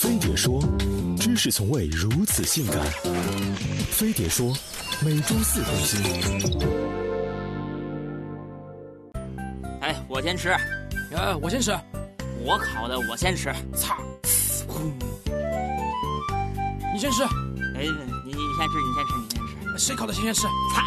[0.00, 0.62] 飞碟说，
[1.18, 2.78] 知识从未如此性感。
[3.90, 4.56] 飞碟说，
[5.04, 6.00] 每周四更新。
[9.80, 10.54] 哎，我先吃，
[11.10, 11.76] 呃，我先吃。
[12.44, 13.52] 我烤的我先吃。
[13.74, 13.98] 擦！
[16.94, 17.24] 你先吃。
[17.74, 17.82] 哎，
[18.24, 19.78] 你你先吃，你先吃，你先吃。
[19.78, 20.42] 谁烤的先先吃？
[20.72, 20.80] 擦！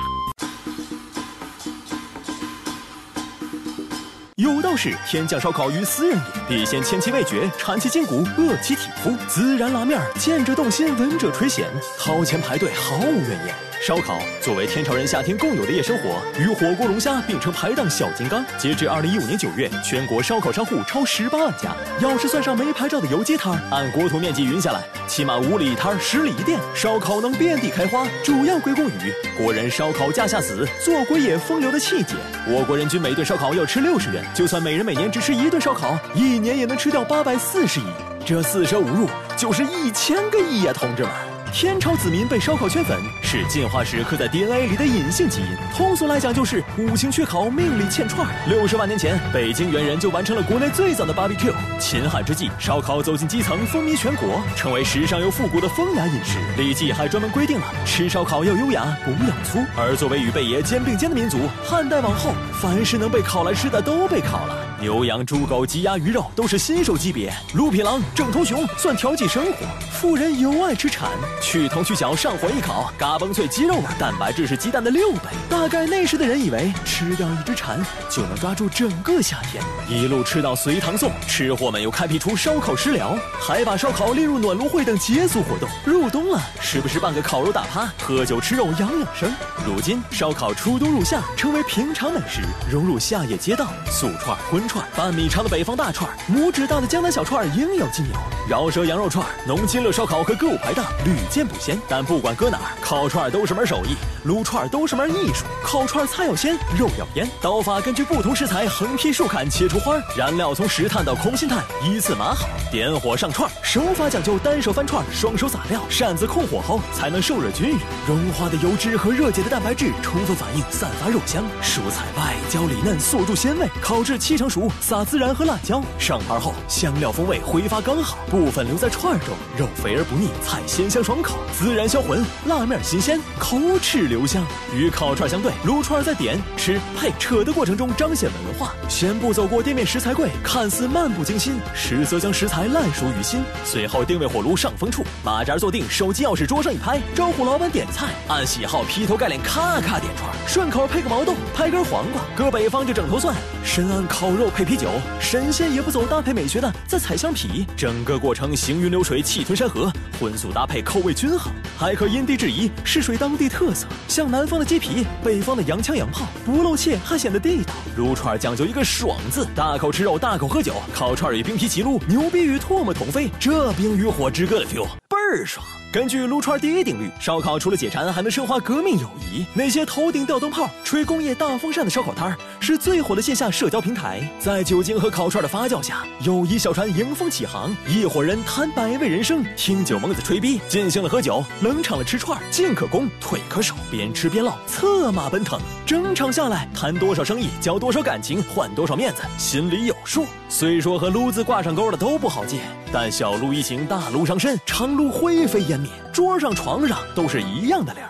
[4.42, 6.18] 有道是：天降烧烤于斯人
[6.50, 9.12] 也，必先牵其味觉，馋其筋骨，饿其体肤。
[9.30, 13.70] 孜然拉面，见者动心，闻者垂涎，掏钱排队毫无怨言。
[13.81, 18.45] 烧烤作为天朝人夏天共有的夜生活，与火锅、龙虾并称排档小金刚。
[18.55, 21.76] 截至二零一五年九月，全国烧烤商户超十八万家。
[21.99, 32.13] 要是算上没牌照的游街摊儿，按国土面积匀下来，起码五里一摊，十里一店，烧烤能遍地开花，主要归功于国人烧烤价下死，做鬼也风流的气节。
[32.48, 37.84] 我国人均每顿烧烤要吃六十元，就算每人每年只吃一顿烧烤，一年也能吃掉八百四十亿。
[38.23, 41.12] 这四舍五入就是一千个亿呀，同志们！
[41.54, 45.48] 天朝子民被烧烤圈粉，是进化史刻在 DNA 里的隐性基因。
[45.76, 48.26] 通俗来讲，就是五行缺烤，命里欠串。
[48.48, 51.54] 六十万年前，北京猿人就完成了国内最早的 barbecue。
[51.77, 56.38] 秦汉之际，烧烤走进基层，风靡全国，成为时尚又复古的风雅饮食。
[56.58, 59.60] 《礼记》还专门规定了吃烧烤要优雅，不要粗。
[59.76, 64.60] 而作为与贝爷肩并肩的民族，汉代往后，凡是能被烤来吃的都被烤了。
[64.81, 69.57] 牛羊猪狗鸡鸭鱼肉都是新手级别，鹿皮狼整头熊算调剂生活。
[69.91, 71.07] 富人尤爱吃蝉，
[71.40, 75.29] 去头去脚上火一烤，嘎嘣脆鸡肉味，蛋白质是鸡蛋的六倍。
[75.47, 77.79] 大概那时的人以为吃掉一只蝉
[78.09, 85.69] 就能抓住整个夏天，一路吃到隋唐宋，吃货们又开辟出烧烤食疗，还把烧烤列入暖炉会等节俗活动。
[85.85, 89.31] 入冬了，时不时办个烤肉大趴，喝酒吃肉养养生。
[89.63, 94.71] 如今烧烤出冬入夏，成为平常美食，融入夏夜街道，素串荤。
[94.72, 98.16] 串半米长的北方大串，拇指大的江南小串应有尽有。
[98.50, 101.78] 饶舌羊肉串，农亲乐烧烤和歌舞排档屡见不鲜。
[101.90, 105.44] 但不管搁哪儿，烤串都是门手艺，撸串都是门艺术。
[105.62, 117.78] 烤串菜要鲜，肉要腌，刀法根据不同食材横劈竖砍切出花燃料从石炭到空心炭依次码好，点火上串，手法讲究单手翻串，双手撒料，扇子控火后才能受热均匀。
[118.08, 121.44] 融化的油脂和热解的蛋白质充分反应，散发肉香。
[121.62, 123.68] 蔬菜外焦里嫩，锁住鲜味。
[123.81, 124.61] 烤至七成熟。
[124.80, 134.46] 撒孜然和辣椒，上盘后香料风味挥发刚好，部分留在串中，肉肥而不腻，菜鲜香爽口，孜然销魂，辣面新鲜，口齿留香。
[134.76, 138.74] 与烤串相对，撸串在点、吃、配、扯的过程中彰显文化。
[138.88, 143.44] 先步走过店面食材柜，看似漫不经心，实则将食材烂熟于心。
[143.66, 154.50] 随后定位火炉上风处，马扎坐定，手机钥匙桌上一拍，招呼老板点菜，按喜好劈头盖脸咔咔点串，顺口配个毛豆，拍根黄瓜，搁北方就整头蒜，深谙烤肉。
[154.51, 154.89] 配啤酒，
[155.19, 167.73] 神仙也不走搭配美学的，再踩香皮，整个过程行云流水，气吞山河，荤素搭配，口味均衡，还可因地制宜试水当地特色，像南方的鸡皮，北方的洋枪洋炮，不露怯还显得地道。
[167.95, 175.66] 撸串讲究一个爽字，大口吃肉，大口喝酒，烤串与冰皮齐撸，牛逼与唾沫同飞，这冰与火之歌的 feel 倍儿爽。
[175.94, 179.45] 根据撸串第一定律，烧烤除了解馋，还能升华革命友谊。
[179.53, 184.22] 那些头顶吊灯泡、吹工业大风扇的烧烤摊儿，是最火的线下社交平台。
[184.44, 195.62] 在酒精和烤串的发酵下，友谊小船迎风起航，一伙人谈百味人生，听酒蒙子吹逼，尽兴了喝酒，冷场了吃串，进可攻，退可守，边吃边唠，策马奔腾。
[195.85, 200.25] 整场下来，谈多少生意，交多少感情，换多少面子，心里有数。
[200.50, 208.09] 虽说和撸子挂上钩的都不好见，但小撸怡情，大撸伤身，长撸灰飞烟灭，桌上床上都是一样的理儿。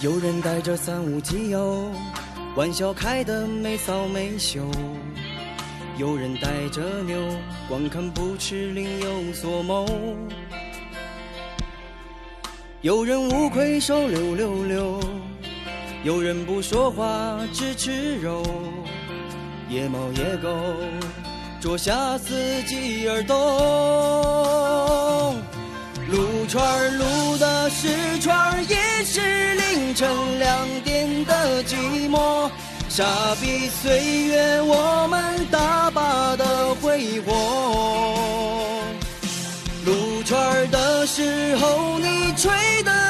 [0.00, 1.90] 有人带着三五基友，
[2.56, 4.62] 玩笑开得没臊没羞；
[5.96, 7.16] 有人带着牛，
[7.68, 9.86] 光看不吃另有所谋。
[12.80, 15.00] 有人无愧手溜溜溜，
[16.02, 18.42] 有人不说话只吃肉。
[19.68, 20.48] 野猫野狗，
[21.60, 23.36] 啄下四季儿冬。
[26.10, 29.20] 撸串儿撸的是串儿，也是
[29.54, 30.08] 凌晨
[30.38, 32.50] 两点的寂寞。
[32.88, 33.04] 傻
[33.38, 38.80] 逼岁月，我们大把的挥霍。
[39.84, 42.50] 撸串儿的时候，你吹
[42.84, 43.07] 的。